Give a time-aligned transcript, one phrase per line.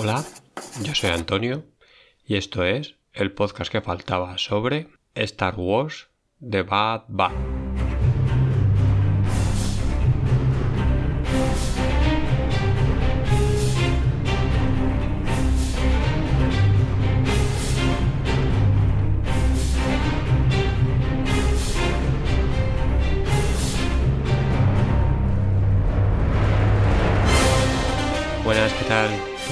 [0.00, 0.24] Hola,
[0.84, 1.64] yo soy Antonio
[2.24, 4.86] y esto es el podcast que faltaba sobre
[5.16, 6.06] Star Wars
[6.38, 7.57] The Bad Bad.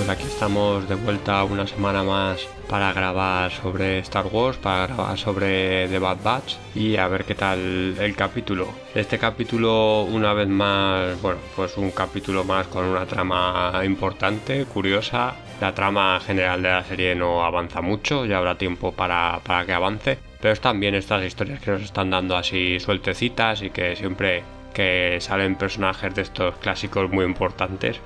[0.07, 5.19] Pues aquí estamos de vuelta una semana más para grabar sobre Star Wars, para grabar
[5.19, 8.69] sobre The Bad Batch y a ver qué tal el capítulo.
[8.95, 15.35] Este capítulo, una vez más, bueno, pues un capítulo más con una trama importante, curiosa.
[15.61, 19.73] La trama general de la serie no avanza mucho, ya habrá tiempo para, para que
[19.73, 20.19] avance.
[20.41, 25.17] Pero es también estas historias que nos están dando así sueltecitas y que siempre que
[25.21, 28.01] salen personajes de estos clásicos muy importantes,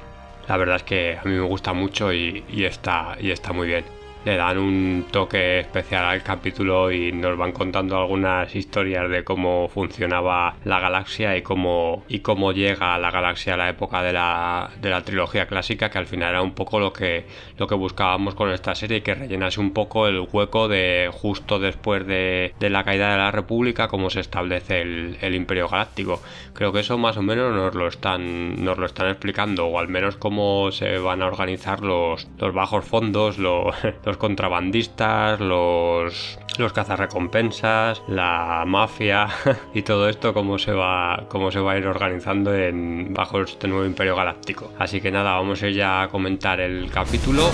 [0.50, 3.84] la verdad es que a mí me gusta mucho y, está, y está muy bien
[4.24, 9.68] le dan un toque especial al capítulo y nos van contando algunas historias de cómo
[9.68, 14.70] funcionaba la galaxia y cómo, y cómo llega la galaxia a la época de la,
[14.80, 17.26] de la trilogía clásica, que al final era un poco lo que,
[17.56, 22.06] lo que buscábamos con esta serie que rellenase un poco el hueco de justo después
[22.06, 26.20] de, de la caída de la República, cómo se establece el, el, Imperio Galáctico.
[26.52, 29.88] Creo que eso más o menos nos lo están, nos lo están explicando, o al
[29.88, 33.74] menos cómo se van a organizar los, los bajos fondos, los
[34.10, 39.28] los contrabandistas, los, los cazarrecompensas, la mafia
[39.74, 43.68] y todo esto cómo se va cómo se va a ir organizando en bajo este
[43.68, 44.72] nuevo imperio galáctico.
[44.80, 47.50] Así que nada, vamos a ir ya a comentar el capítulo.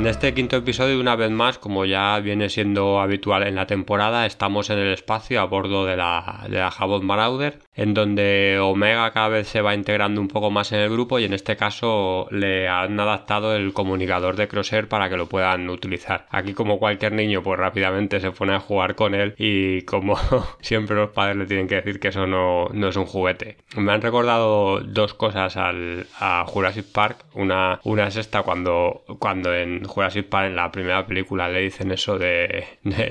[0.00, 4.24] En este quinto episodio, una vez más, como ya viene siendo habitual en la temporada,
[4.24, 9.10] estamos en el espacio a bordo de la, de la Jabot Marauder, en donde Omega
[9.12, 12.28] cada vez se va integrando un poco más en el grupo y en este caso
[12.30, 16.26] le han adaptado el comunicador de Crosshair para que lo puedan utilizar.
[16.30, 20.18] Aquí como cualquier niño pues rápidamente se pone a jugar con él y como
[20.62, 23.58] siempre los padres le tienen que decir que eso no, no es un juguete.
[23.76, 27.26] Me han recordado dos cosas al, a Jurassic Park.
[27.34, 31.90] Una, una es esta cuando, cuando en Jurassic Park, en la primera película, le dicen
[31.92, 32.64] eso de,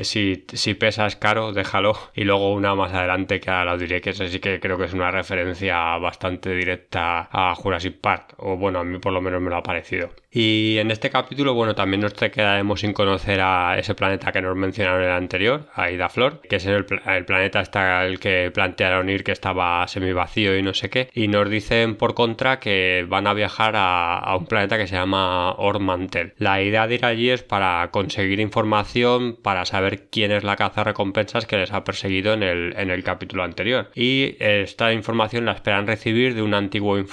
[0.03, 1.93] si, si, pesas caro, déjalo.
[2.13, 4.93] Y luego una más adelante que ahora lo diré, que sí que creo que es
[4.93, 8.35] una referencia bastante directa a Jurassic Park.
[8.37, 10.09] O bueno, a mí por lo menos me lo ha parecido.
[10.31, 14.55] Y en este capítulo, bueno, también nos quedaremos sin conocer a ese planeta que nos
[14.55, 18.51] mencionaron en el anterior, a Ida Flor, que es el, el planeta hasta el que
[18.53, 21.09] plantearon ir que estaba semi vacío y no sé qué.
[21.15, 24.95] Y nos dicen por contra que van a viajar a, a un planeta que se
[24.95, 26.33] llama Ormantel.
[26.37, 30.83] La idea de ir allí es para conseguir información, para saber quién es la caza
[30.83, 33.89] recompensas que les ha perseguido en el, en el capítulo anterior.
[33.95, 37.03] Y esta información la esperan recibir de un antiguo,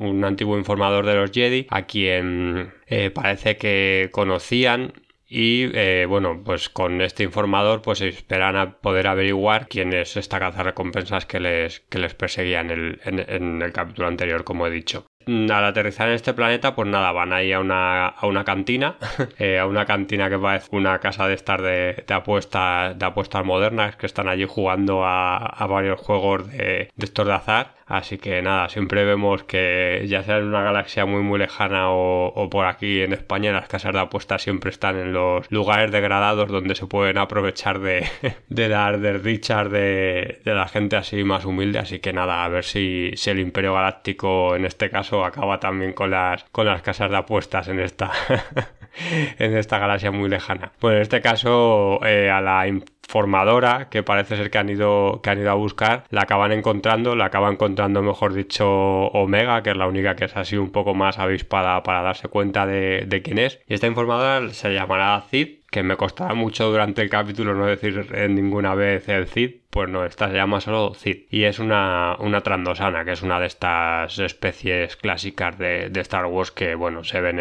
[0.00, 2.53] un antiguo informador de los Jedi, a quien
[2.86, 4.92] eh, parece que conocían
[5.26, 10.38] y eh, bueno, pues con este informador pues esperan a poder averiguar quién es esta
[10.38, 14.66] caza recompensas que les, que les perseguía en el, en, en el capítulo anterior, como
[14.66, 18.44] he dicho al aterrizar en este planeta, pues nada, van ahí a una, a una
[18.44, 18.96] cantina,
[19.38, 23.44] eh, a una cantina que parece una casa de estar de, de, apuestas, de apuestas
[23.44, 27.74] modernas, que están allí jugando a, a varios juegos de, de, estos de azar.
[27.86, 32.48] Así que nada, siempre vemos que ya sea en una galaxia muy muy lejana o,
[32.50, 36.74] por aquí en España, las casas de apuestas siempre están en los lugares degradados donde
[36.74, 38.08] se pueden aprovechar de,
[38.48, 41.78] de las desdichas de, de la gente así más humilde.
[41.78, 45.92] Así que nada, a ver si, si el Imperio Galáctico en este caso acaba también
[45.92, 48.12] con las, con las casas de apuestas en esta,
[49.38, 50.72] en esta galaxia muy lejana.
[50.80, 52.66] Bueno, en este caso, eh, a la
[53.06, 57.14] formadora que parece ser que han ido que han ido a buscar la acaban encontrando
[57.16, 60.94] la acaba encontrando mejor dicho Omega que es la única que es así un poco
[60.94, 63.60] más avispada para darse cuenta de, de quién es.
[63.66, 68.06] Y esta informadora se llamará Cid que me costará mucho durante el capítulo no decir
[68.30, 71.24] ninguna vez el Cid, pues no, esta se llama solo Cid.
[71.30, 76.52] Y es una, una trandosana, que es una de estas especies clásicas de, Star Wars
[76.52, 77.40] que, bueno, se ven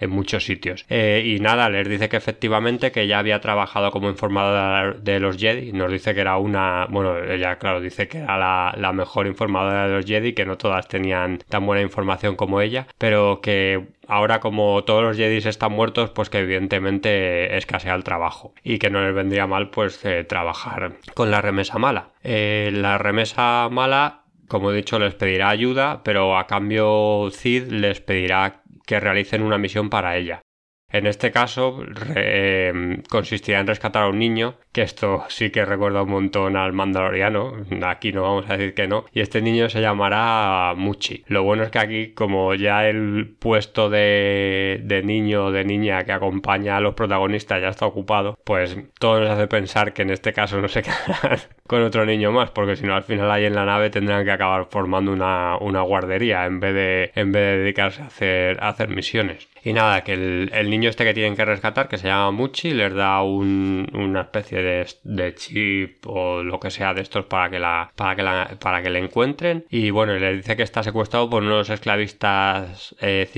[0.00, 0.86] en, muchos sitios.
[0.88, 5.36] Eh, y nada, les dice que efectivamente que ya había trabajado como informadora de los
[5.36, 5.72] Jedi.
[5.72, 9.88] Nos dice que era una, bueno, ella, claro, dice que era la, la mejor informadora
[9.88, 14.40] de los Jedi, que no todas tenían tan buena información como ella, pero que ahora
[14.40, 19.04] como todos los Jedi están muertos, pues que evidentemente escasea el trabajo y que no
[19.04, 22.12] les vendría mal pues eh, trabajar con la remesa mala.
[22.22, 28.00] Eh, la remesa mala, como he dicho, les pedirá ayuda, pero a cambio Cid les
[28.00, 30.40] pedirá que realicen una misión para ella.
[30.90, 36.02] En este caso re, consistirá en rescatar a un niño, que esto sí que recuerda
[36.02, 37.52] un montón al Mandaloriano,
[37.84, 41.24] aquí no vamos a decir que no, y este niño se llamará Muchi.
[41.26, 46.12] Lo bueno es que aquí como ya el puesto de, niño o de niña que
[46.12, 50.32] acompaña a los protagonistas ya está ocupado, pues todo nos hace pensar que en este
[50.32, 53.54] caso no se quedarán con otro niño más, porque si no al final ahí en
[53.54, 58.56] la nave tendrán que acabar formando una, guardería en vez de, en vez de dedicarse
[58.58, 59.48] a hacer misiones.
[59.64, 62.94] Y nada, que el, niño este que tienen que rescatar, que se llama Muchi, les
[62.94, 68.16] da una especie de, chip o lo que sea de estos para que la, para
[68.16, 69.64] que la, para que le encuentren.
[69.70, 73.28] Y bueno, le dice que está secuestrado por unos esclavistas eh,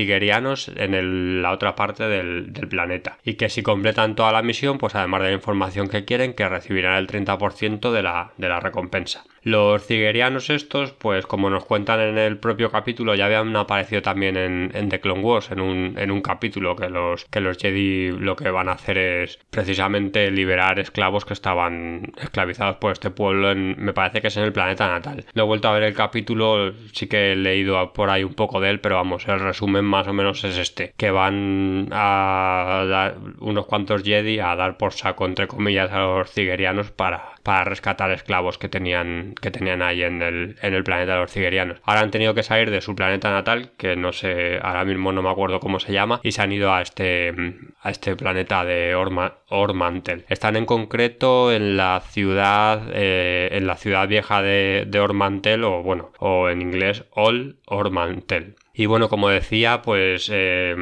[0.76, 3.18] en la otra parte del, planeta.
[3.24, 6.48] Y que si completan toda la misión, pues además de la información que quieren, que
[6.48, 9.24] recibirán el 30% de la, de la recompensa.
[9.42, 14.36] Los ciguerianos estos, pues como nos cuentan en el propio capítulo, ya habían aparecido también
[14.36, 18.50] en, The Clone Wars, en un, un capítulo que los, que los Jedi lo que
[18.50, 23.92] van a hacer es precisamente liberar esclavos que estaban esclavizados por este pueblo, en, me
[23.92, 25.24] parece que es en el planeta natal.
[25.34, 28.60] No he vuelto a ver el capítulo, sí que he leído por ahí un poco
[28.60, 33.16] de él, pero vamos, el resumen más o menos es este, que van a dar
[33.40, 38.10] unos cuantos Jedi a dar por saco, entre comillas, a los ciguerianos para, para rescatar
[38.10, 41.80] esclavos que tenían, que tenían ahí en el, en el planeta de los ciguerianos.
[41.84, 45.22] Ahora han tenido que salir de su planeta natal, que no sé, ahora mismo no
[45.22, 47.34] me acuerdo cómo se llama, y se han ido a este,
[47.80, 50.24] a este planeta de Ormantel.
[50.28, 55.82] Están en concreto en la ciudad, eh, en la ciudad vieja de, de Ormantel, o
[55.82, 58.56] bueno, o en inglés All Ormantel.
[58.74, 60.74] Y bueno, como decía, pues eh,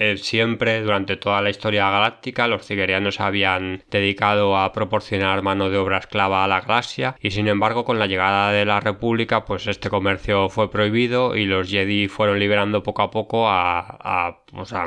[0.00, 5.76] eh, siempre durante toda la historia galáctica los ciguerianos habían dedicado a proporcionar mano de
[5.76, 9.66] obra esclava a la galaxia y sin embargo con la llegada de la República pues
[9.66, 14.38] este comercio fue prohibido y los Jedi fueron liberando poco a poco a,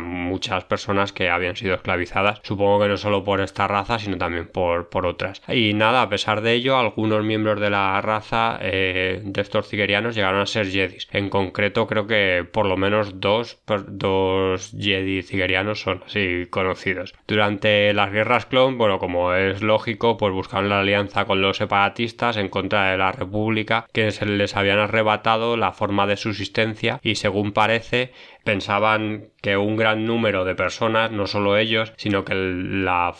[0.02, 4.48] muchas personas que habían sido esclavizadas supongo que no solo por esta raza sino también
[4.48, 5.44] por, otras.
[5.48, 10.16] Y nada a pesar de ello algunos miembros de la raza eh, de estos ciguerianos
[10.16, 15.22] llegaron a ser Jedi en concreto creo que por lo menos dos, dos Jedi y
[15.24, 17.14] ciguerianos son así conocidos.
[17.28, 22.38] Durante las guerras clon, bueno, como es lógico, pues buscaron la alianza con los separatistas
[22.38, 27.16] en contra de la República, que se les habían arrebatado la forma de subsistencia y
[27.16, 28.12] según parece
[28.44, 33.14] pensaban que un gran número de personas, no solo ellos, sino que la,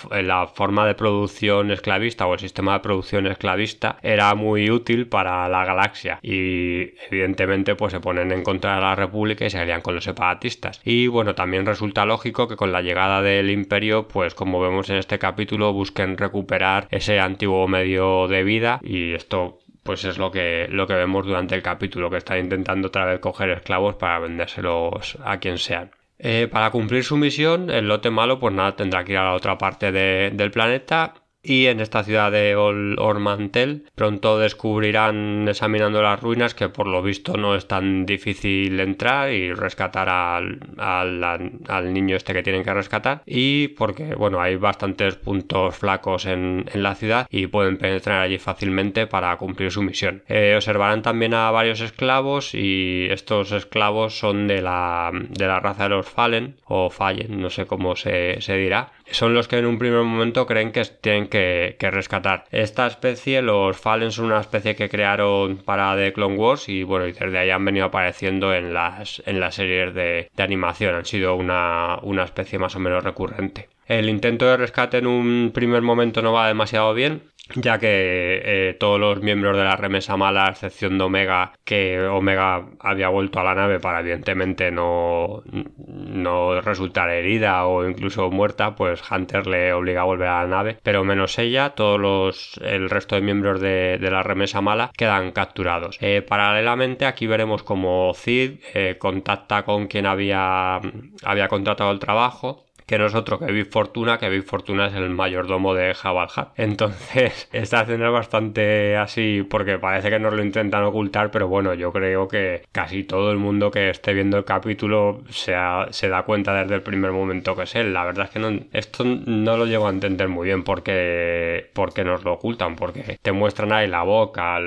[0.54, 5.66] forma de producción esclavista o el sistema de producción esclavista era muy útil para la
[5.66, 9.96] galaxia y evidentemente pues se ponen en contra de la república y se alían con
[9.96, 14.62] los separatistas y bueno también resulta lógico que con la llegada del imperio pues como
[14.62, 20.20] vemos en este capítulo busquen recuperar ese antiguo medio de vida y esto pues es
[20.20, 23.96] lo que, lo que vemos durante el capítulo, que está intentando otra vez coger esclavos
[23.96, 25.92] para vendérselos a quien sean.
[26.20, 29.34] Eh, para cumplir su misión, el lote malo, pues nada, tendrá que ir a la
[29.34, 36.56] otra parte del planeta y en esta ciudad de Ormantel pronto descubrirán examinando las ruinas
[36.56, 42.44] que por lo visto no es tan difícil entrar y rescatar al, niño este que
[42.44, 43.22] tienen que rescatar.
[43.26, 49.06] Y porque bueno hay bastantes puntos flacos en, la ciudad y pueden penetrar allí fácilmente
[49.06, 50.24] para cumplir su misión.
[50.28, 56.10] Eh, observarán también a varios esclavos y estos esclavos son de la, raza de los
[56.10, 60.46] Fallen o Fallen no sé cómo se dirá son los que en un primer momento
[60.46, 62.46] creen que tienen que, rescatar.
[62.52, 67.08] Esta especie, los Fallen, son una especie que crearon para The Clone Wars y bueno,
[67.08, 70.96] y desde ahí han venido apareciendo en las, en las series de, de animación.
[70.96, 73.70] Han sido una, una especie más o menos recurrente.
[73.86, 77.24] El intento de rescate en un primer momento no va demasiado bien,
[77.56, 82.02] ya que eh, todos los miembros de la remesa mala, a excepción de Omega, que
[82.02, 85.44] Omega había vuelto a la nave para evidentemente no,
[85.78, 90.78] no resultar herida o incluso muerta, pues Hunter le obliga a volver a la nave,
[90.84, 95.98] pero menos ella, todos los, el resto de miembros de, la remesa mala quedan capturados.
[96.02, 100.80] Eh, paralelamente aquí veremos como Cid eh, contacta con quien había,
[101.24, 104.96] había contratado el trabajo que no es otro que Big Fortuna, que Big Fortuna es
[104.96, 110.44] el mayordomo de Jabal Entonces, esta escena es bastante así porque parece que nos lo
[110.44, 114.46] intentan ocultar, pero bueno, yo creo que casi todo el mundo que esté viendo el
[114.46, 117.94] capítulo se, da cuenta desde el primer momento que es él.
[117.94, 122.04] La verdad es que no, esto no lo llego a entender muy bien porque, porque
[122.04, 124.60] nos lo ocultan, porque te muestran ahí la boca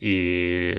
[0.00, 0.72] y,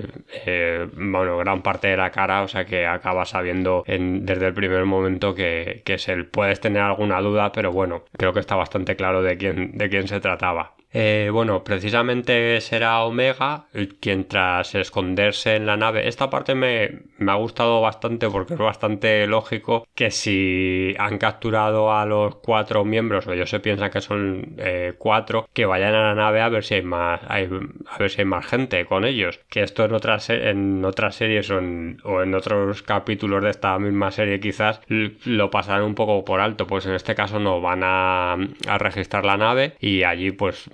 [0.46, 4.84] eh, bueno, gran parte de la cara, o sea que acabas sabiendo desde el primer
[4.84, 6.26] momento que, que es él.
[6.26, 10.08] Puedes tener alguna duda, pero bueno, creo que está bastante claro de quién, de quién
[10.08, 10.74] se trataba.
[10.92, 13.66] Eh, bueno, precisamente será Omega
[14.00, 16.08] quien tras esconderse en la nave.
[16.08, 21.92] Esta parte me, me, ha gustado bastante porque es bastante lógico que si han capturado
[21.92, 26.02] a los cuatro miembros, o ellos se piensan que son eh, cuatro, que vayan a
[26.02, 29.40] la nave a ver si hay más, a ver si hay más gente con ellos.
[29.48, 33.78] Que esto en otras, en otras series o en, o en otros capítulos de esta
[33.78, 36.66] misma serie quizás lo pasarán un poco por alto.
[36.66, 38.32] Pues en este caso no van a,
[38.66, 40.68] a registrar la nave y allí pues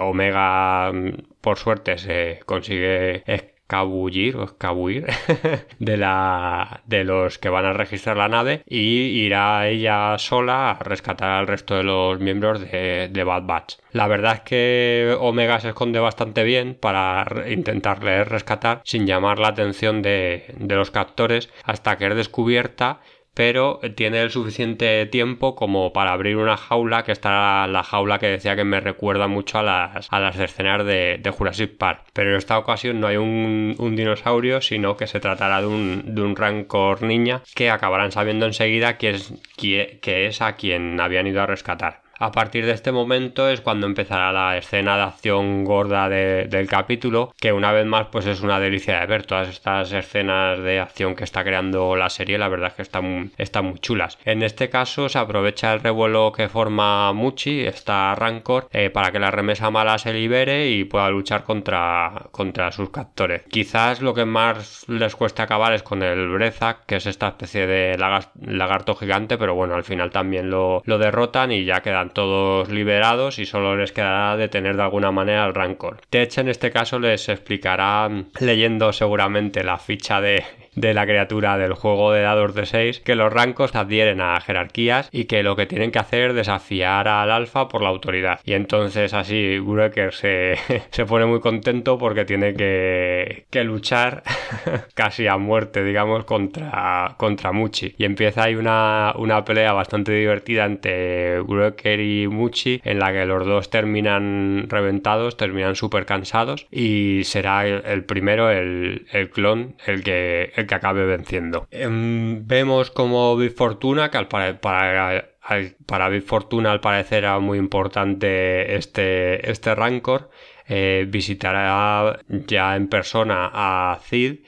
[0.00, 5.06] Omega, mm, por suerte, se consigue escabullir o escabullir
[5.78, 10.78] de la de los que van a registrar la nave y irá ella sola a
[10.82, 13.76] rescatar al resto de los miembros de, de, Bad Batch.
[13.92, 19.48] La verdad es que Omega se esconde bastante bien para intentarle rescatar sin llamar la
[19.48, 23.00] atención de, de los captores hasta que es descubierta
[23.34, 28.28] pero tiene el suficiente tiempo como para abrir una jaula que está la jaula que
[28.28, 32.04] decía que me recuerda mucho a las, a las escenas de, Jurassic Park.
[32.12, 36.22] Pero en esta ocasión no hay un, dinosaurio, sino que se tratará de un, de
[36.22, 41.42] un, rancor niña que acabarán sabiendo enseguida que es, que es a quien habían ido
[41.42, 42.03] a rescatar.
[42.18, 47.34] A partir de este momento es cuando empezará la escena de acción gorda del capítulo,
[47.40, 51.16] que una vez más pues es una delicia de ver todas estas escenas de acción
[51.16, 54.18] que está creando la serie, la verdad es que están, muy chulas.
[54.24, 59.18] En este caso se aprovecha el revuelo que forma Muchi, esta Rancor, eh, para que
[59.18, 63.42] la remesa mala se libere y pueda luchar contra, contra sus captores.
[63.50, 67.66] Quizás lo que más les cuesta acabar es con el Brezak, que es esta especie
[67.66, 71.80] de lagarto gigante, pero bueno, al final también lo, lo derrotan y ya
[72.10, 76.00] todos liberados y solo les quedará detener de alguna manera al Rancor.
[76.10, 78.08] Tech en este caso les explicará,
[78.40, 83.14] leyendo seguramente la ficha de de la criatura del juego de dados de 6 que
[83.14, 87.30] los rancos adhieren a jerarquías y que lo que tienen que hacer es desafiar al
[87.30, 88.40] alfa por la autoridad.
[88.44, 90.56] Y entonces así Breaker se,
[90.90, 94.22] se pone muy contento porque tiene que, que luchar
[94.94, 97.94] casi a muerte, digamos, contra, contra Muchi.
[97.98, 103.24] Y empieza ahí una, una pelea bastante divertida entre Breaker y Muchi en la que
[103.26, 110.02] los dos terminan reventados, terminan súper cansados y será el, primero, el, el, clon, el
[110.02, 111.66] que, que acabe venciendo.
[111.70, 117.58] Em, vemos como Big Fortuna, que al para, para Big Fortuna al parecer era muy
[117.58, 120.30] importante este, este Rancor,
[120.66, 124.40] eh, visitará ya en persona a Cid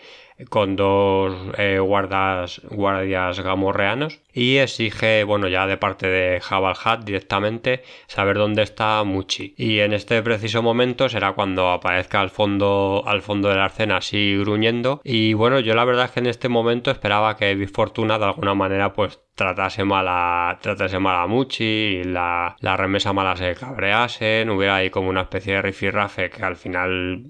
[0.48, 7.04] con dos eh, guardas, guardias gamorreanos y exige, bueno, ya de parte de Jabal Hat
[7.04, 9.54] directamente, saber dónde está Muchi.
[9.56, 13.96] Y en este preciso momento será cuando aparezca al fondo, al fondo de la escena
[13.96, 15.00] así gruñendo.
[15.04, 18.26] Y bueno, yo la verdad es que en este momento esperaba que Big Fortuna de
[18.26, 23.36] alguna manera pues tratase mal a, tratase mal a Muchi y la, la remesa mala
[23.36, 27.22] se cabreasen, hubiera ahí como una especie de rifirrafe que al final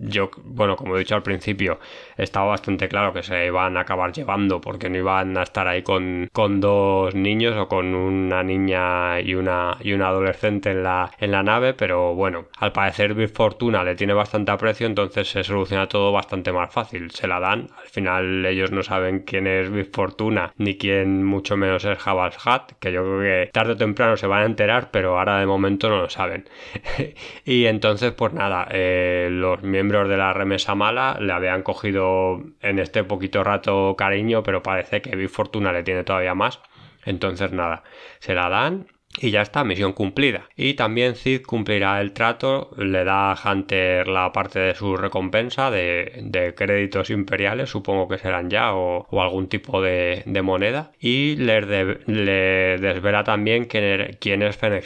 [0.00, 1.78] yo, bueno, como he dicho al principio,
[2.16, 5.82] estaba bastante claro que se iban a acabar llevando porque no iban a estar ahí
[5.82, 11.10] con, con dos niños o con una niña y una, y una adolescente en la,
[11.18, 15.44] en la nave, pero bueno, al parecer Big Fortuna le tiene bastante aprecio, entonces se
[15.44, 17.10] soluciona todo bastante más fácil.
[17.10, 21.56] Se la dan, al final ellos no saben quién es Big Fortuna ni quién mucho
[21.56, 24.90] menos es Jabal Hat, que yo creo que tarde o temprano se van a enterar,
[24.90, 26.48] pero ahora de momento no lo saben.
[27.44, 32.78] y entonces, pues nada, eh, los miembros de la remesa mala le habían cogido en
[32.78, 36.60] este poquito rato cariño, pero parece que Big Fortuna le tiene todavía más.
[37.04, 37.82] Entonces nada,
[38.18, 38.86] se la dan
[39.18, 40.48] y ya está, misión cumplida.
[40.56, 45.70] Y también Cid cumplirá el trato, le da a Hunter la parte de su recompensa
[45.70, 50.92] de, créditos imperiales, supongo que serán ya, o, algún tipo de, moneda.
[51.00, 51.60] Y le,
[52.06, 54.84] le desvela también quién, quién es Fennec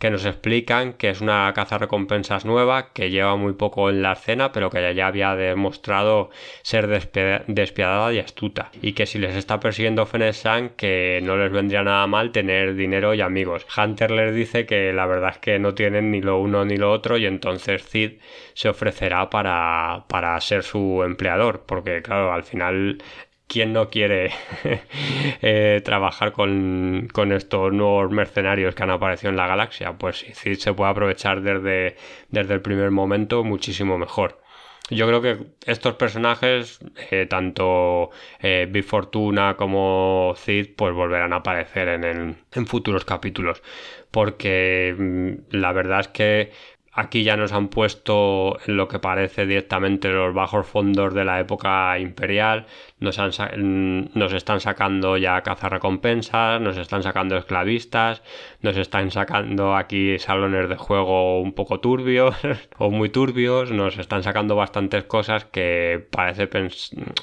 [0.00, 4.14] que nos explican que es una caza recompensas nueva que lleva muy poco en la
[4.14, 6.30] escena pero que ya había demostrado
[6.62, 11.82] ser despiadada y astuta y que si les está persiguiendo Fennec que no les vendría
[11.82, 13.66] nada mal tener dinero y amigos.
[13.76, 16.90] Hunter les dice que la verdad es que no tienen ni lo uno ni lo
[16.90, 18.12] otro y entonces Cid
[18.54, 23.02] se ofrecerá para, para ser su empleador porque claro al final
[23.50, 24.30] ¿quién no quiere
[25.42, 29.98] eh, trabajar con, estos nuevos mercenarios que han aparecido en la galaxia?
[29.98, 31.96] Pues si se puede aprovechar desde,
[32.30, 34.40] desde el primer momento, muchísimo mejor.
[34.88, 36.80] Yo creo que estos personajes,
[37.10, 43.62] eh, tanto eh, Big Fortuna como Cid, pues volverán a aparecer en, en futuros capítulos.
[44.10, 46.52] Porque mm, la verdad es que
[46.92, 51.38] Aquí ya nos han puesto en lo que parece directamente los bajos fondos de la
[51.38, 52.66] época imperial.
[53.00, 58.22] Nos, están sacando ya cazarrecompensas, nos están sacando esclavistas,
[58.60, 62.36] nos están sacando aquí salones de juego un poco turbios
[62.78, 66.48] o muy turbios, nos están sacando bastantes cosas que parece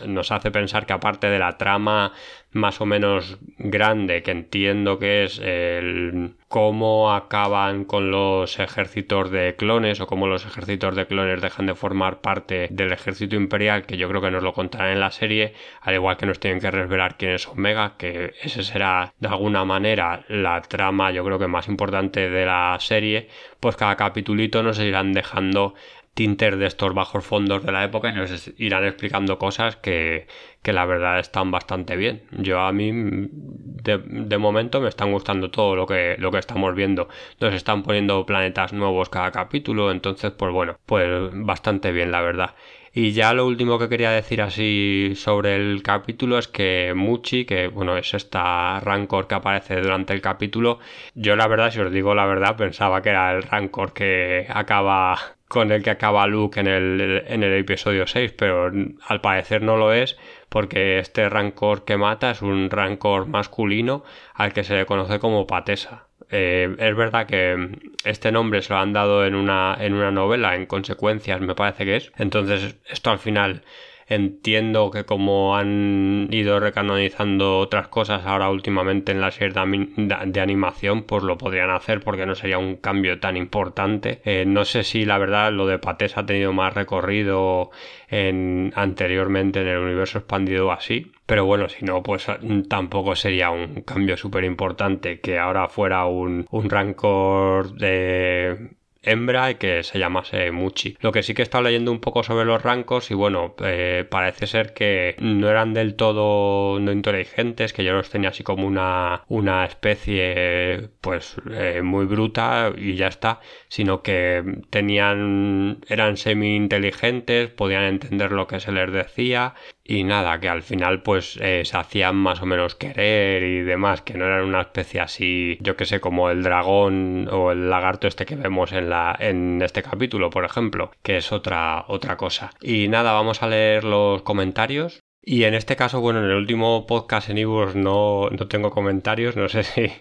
[0.07, 2.13] nos hace pensar que aparte de la trama
[2.51, 9.55] más o menos grande que entiendo que es el cómo acaban con los ejércitos de
[9.55, 13.97] clones o cómo los ejércitos de clones dejan de formar parte del ejército imperial que
[13.97, 16.71] yo creo que nos lo contarán en la serie al igual que nos tienen que
[16.71, 21.47] revelar quién es Omega que ese será de alguna manera la trama yo creo que
[21.47, 25.73] más importante de la serie pues cada capitulito nos irán dejando
[26.17, 30.25] tinter de estos bajos fondos de la época y nos irán explicando cosas que,
[30.63, 32.23] que la verdad están bastante bien.
[32.31, 36.73] Yo a mí de, de, momento me están gustando todo lo que, lo que estamos
[36.73, 37.07] viendo.
[37.39, 42.55] Nos están poniendo planetas nuevos cada capítulo, entonces pues bueno, pues bastante bien la verdad.
[42.93, 47.67] Y ya lo último que quería decir así sobre el capítulo es que Muchi, que
[47.67, 50.79] bueno, es esta Rancor que aparece durante el capítulo,
[51.13, 55.36] yo la verdad, si os digo la verdad, pensaba que era el Rancor que acaba
[55.47, 58.71] con el que acaba Luke en el, en el episodio 6, pero
[59.07, 60.17] al parecer no lo es
[60.49, 65.47] porque este rancor que mata es un rancor masculino al que se le conoce como
[65.47, 66.07] Patesa.
[66.29, 67.69] Eh, es verdad que
[68.03, 71.85] este nombre se lo han dado en una, en una novela, en consecuencias me parece
[71.85, 72.11] que es.
[72.17, 73.63] Entonces esto al final
[74.09, 81.03] Entiendo que como han ido recanonizando otras cosas ahora últimamente en la serie de, animación,
[81.03, 84.21] pues lo podrían hacer porque no sería un cambio tan importante.
[84.23, 87.71] Eh, no sé si la verdad lo de Patés ha tenido más recorrido
[88.07, 91.11] en, anteriormente en el universo expandido así.
[91.25, 92.27] Pero bueno, si no, pues
[92.69, 98.76] tampoco sería un cambio súper importante que ahora fuera un, un rancor de
[99.07, 100.97] hembra y que se llamase Muchi.
[100.99, 104.05] Lo que sí que he estado leyendo un poco sobre los rancos y bueno, eh,
[104.09, 108.67] parece ser que no eran del todo no inteligentes, que yo los tenía así como
[108.67, 116.55] una, una especie pues eh, muy bruta y ya está, sino que tenían eran semi
[116.55, 119.55] inteligentes, podían entender lo que se les decía
[119.87, 124.01] y nada, que al final pues eh, se hacían más o menos querer y demás,
[124.01, 128.07] que no eran una especie así, yo que sé, como el dragón o el lagarto
[128.07, 132.51] este que vemos en la en este capítulo, por ejemplo, que es otra otra cosa.
[132.61, 135.01] Y nada, vamos a leer los comentarios.
[135.21, 139.35] Y en este caso, bueno, en el último podcast en Ibus no, no tengo comentarios,
[139.35, 139.91] no sé si,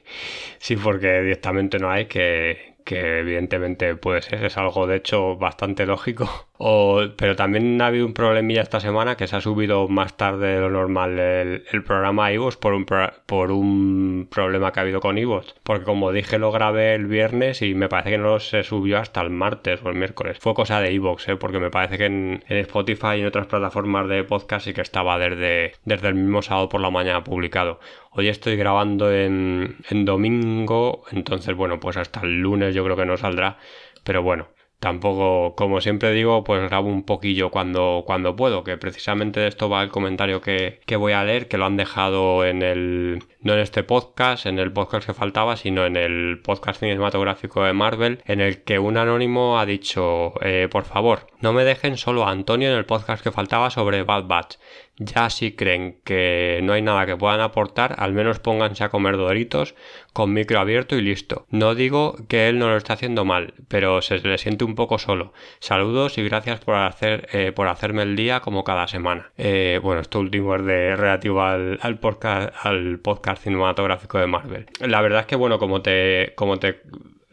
[0.59, 5.85] si porque directamente no hay, que, que evidentemente puede ser, es algo de hecho bastante
[5.85, 6.49] lógico.
[6.59, 10.55] O, pero también ha habido un problemilla esta semana que se ha subido más tarde
[10.55, 15.19] de lo normal el, programa iVoox por un, por un problema que ha habido con
[15.19, 15.55] iVoox.
[15.63, 19.21] Porque como dije lo grabé el viernes y me parece que no se subió hasta
[19.21, 20.39] el martes o el miércoles.
[20.41, 21.37] Fue cosa de iVoox, ¿eh?
[21.37, 25.19] porque me parece que en, Spotify y en otras plataformas de podcast sí que estaba
[25.19, 27.81] desde, desde el mismo sábado por la mañana publicado.
[28.13, 33.05] Hoy estoy grabando en, en domingo, entonces bueno, pues hasta el lunes yo creo que
[33.05, 33.59] no saldrá.
[34.05, 34.49] Pero bueno,
[34.81, 39.69] tampoco, como siempre digo, pues grabo un poquillo cuando, cuando puedo, que precisamente de esto
[39.69, 43.55] va el comentario que, que, voy a leer, que lo han dejado en el, no
[43.55, 48.23] en este podcast, en el podcast que faltaba, sino en el podcast cinematográfico de Marvel,
[48.27, 52.31] en el que un anónimo ha dicho, eh, por favor, no me dejen solo a
[52.31, 54.57] Antonio en el podcast que faltaba sobre Bad Batch
[54.99, 59.17] ya si creen que no hay nada que puedan aportar, al menos pónganse a comer
[59.17, 59.75] doritos
[60.13, 61.47] con micro abierto y listo.
[61.51, 64.99] No digo que él no lo esté haciendo mal, pero se le siente un poco
[64.99, 65.33] solo.
[65.59, 69.31] Saludos y gracias por hacer eh, por hacerme el día como cada semana.
[69.37, 74.67] Eh, bueno, esto último es de relativo al, al podcast cinematográfico de Marvel.
[74.81, 76.81] La verdad es que bueno, como te como te,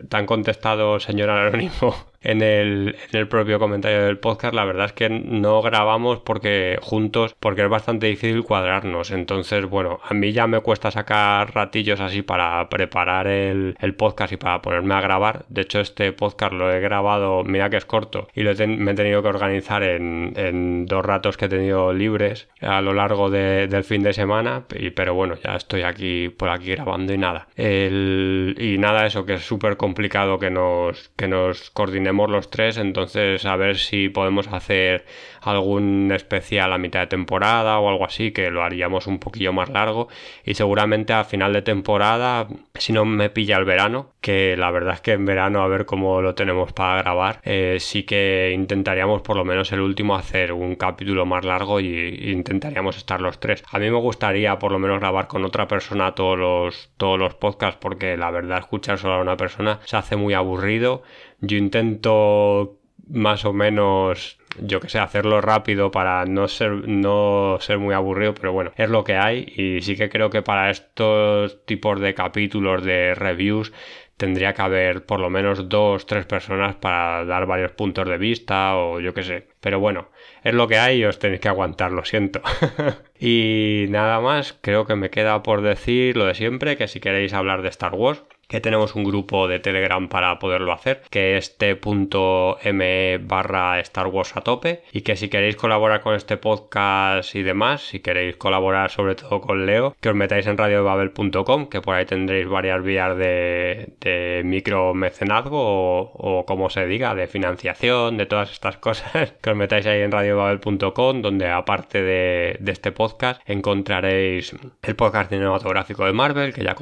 [0.09, 4.87] te han contestado señor anónimo en el, en el propio comentario del podcast, la verdad
[4.87, 9.11] es que no grabamos porque juntos, porque es bastante difícil cuadrarnos.
[9.11, 14.33] Entonces, bueno, a mí ya me cuesta sacar ratillos así para preparar el, el podcast
[14.33, 15.45] y para ponerme a grabar.
[15.49, 18.95] De hecho, este podcast lo he grabado, mira que es corto, y lo me he
[18.95, 23.67] tenido que organizar en, en, dos ratos que he tenido libres a lo largo de,
[23.67, 24.63] del fin de semana.
[24.73, 27.47] Y, pero bueno, ya estoy aquí por aquí grabando y nada.
[27.55, 32.77] El, y nada, eso que es súper complicado que nos, que nos coordinemos los tres,
[32.77, 35.05] entonces a ver si podemos hacer
[35.47, 39.69] algún especial a mitad de temporada o algo así, que lo haríamos un poquillo más
[39.69, 40.07] largo
[40.43, 44.95] y seguramente a final de temporada, si no me pilla el verano, que la verdad
[44.95, 49.21] es que en verano a ver cómo lo tenemos para grabar, eh, sí que intentaríamos
[49.21, 53.63] por lo menos el último hacer un capítulo más largo y, intentaríamos estar los tres.
[53.71, 57.35] A mí me gustaría por lo menos grabar con otra persona todos los, todos los
[57.35, 61.03] podcasts porque la verdad escuchar solo a una persona se hace muy aburrido
[61.43, 67.79] yo intento más o menos yo que sé, hacerlo rápido para no ser, no ser
[67.79, 71.65] muy aburrido, pero bueno, es lo que hay y sí que creo que para estos
[71.65, 73.73] tipos de capítulos de reviews
[74.17, 78.75] tendría que haber por lo menos dos, tres personas para dar varios puntos de vista
[78.77, 79.47] o yo qué sé.
[79.59, 80.09] Pero bueno,
[80.43, 82.41] es lo que hay y os tenéis que aguantar, lo siento.
[83.19, 87.33] y nada más, creo que me queda por decir lo de siempre, que si queréis
[87.33, 91.57] hablar de Star Wars, que tenemos un grupo de Telegram para poderlo hacer, que es
[91.57, 97.41] t.me barra Star Wars a tope, y que si queréis colaborar con este podcast y
[97.41, 101.95] demás, si queréis colaborar sobre todo con Leo, que os metáis en radiobabel.com, que por
[101.95, 108.51] ahí tendréis varias vías de, micro mecenazgo o, como se diga, de financiación, de todas
[108.51, 114.55] estas cosas, que os metáis ahí en radiobabel.com, donde aparte de, de, este podcast encontraréis
[114.83, 116.75] el podcast cinematográfico de Marvel, que ya,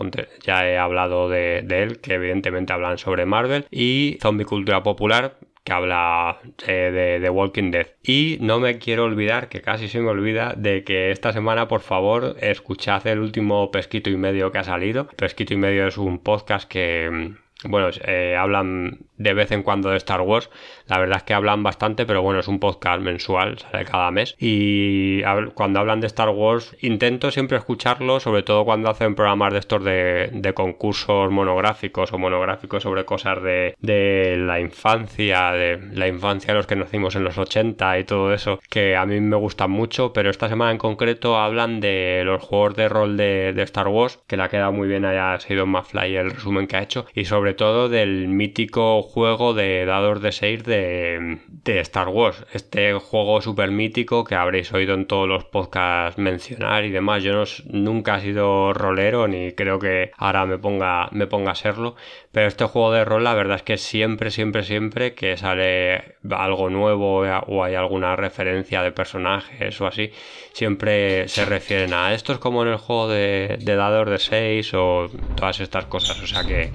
[0.44, 5.38] ya he hablado de de, él, que evidentemente hablan sobre Marvel, y Zombie Cultura Popular,
[5.64, 7.88] que habla de, de, Walking Dead.
[8.04, 11.82] Y no me quiero olvidar, que casi se me olvida, de que esta semana, por
[11.82, 15.08] favor, escuchad el último Pesquito y Medio que ha salido.
[15.08, 19.98] Pesquito y Medio es un podcast que, bueno, eh, hablan de vez en cuando de
[19.98, 20.50] Star Wars.
[20.88, 24.36] La verdad es que hablan bastante, pero bueno, es un podcast mensual, sale cada mes.
[24.40, 25.22] Y
[25.54, 29.84] cuando hablan de Star Wars, intento siempre escucharlo, sobre todo cuando hacen programas de estos
[29.84, 36.58] de, concursos monográficos o monográficos sobre cosas de, de, la infancia, de la infancia de
[36.58, 40.12] los que nacimos en los 80 y todo eso, que a mí me gustan mucho,
[40.14, 44.38] pero esta semana en concreto hablan de los juegos de rol de, Star Wars, que
[44.38, 47.54] le ha quedado muy bien, haya sido Mafly el resumen que ha hecho, y sobre
[47.54, 51.40] todo del mítico juego de dados de 6 de,
[51.82, 52.46] Star Wars.
[52.54, 57.24] Este juego súper mítico que habréis oído en todos los podcasts mencionar y demás.
[57.24, 61.56] Yo no, nunca he sido rolero ni creo que ahora me ponga, me ponga a
[61.56, 61.96] serlo.
[62.32, 66.70] Pero este juego de rol, la verdad es que siempre, siempre, siempre que sale algo
[66.70, 70.12] nuevo o hay alguna referencia de personajes o así,
[70.54, 74.74] siempre se refieren a esto es como en el juego de, de dados de 6
[74.76, 76.22] o todas estas cosas.
[76.22, 76.72] O sea que,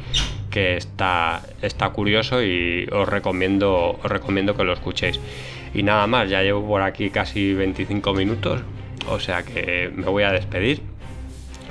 [0.57, 5.21] que está, está curioso y os recomiendo, os recomiendo que lo escuchéis.
[5.75, 8.63] Y nada más, ya llevo por aquí casi 25 minutos,
[9.07, 10.81] o sea que me voy a despedir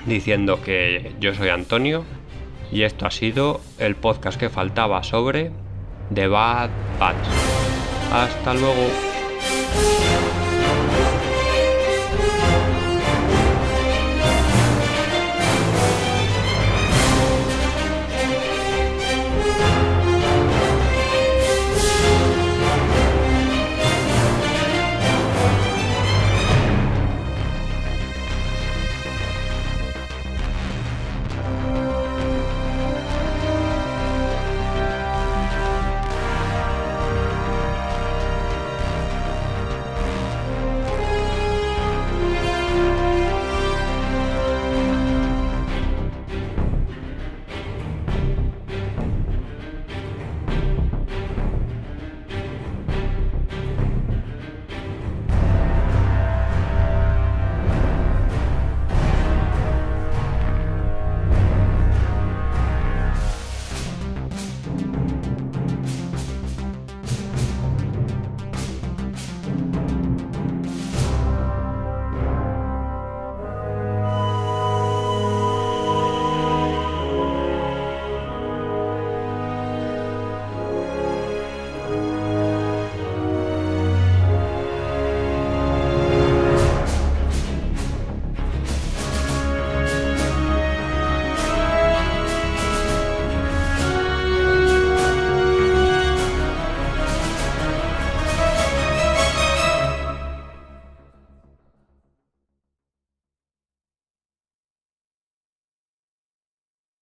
[0.05, 2.05] diciendo que yo soy Antonio
[2.71, 5.49] y esto ha sido el podcast que faltaba sobre
[6.13, 6.69] The Bad
[6.99, 7.25] Batch.
[8.13, 9.14] Hasta luego.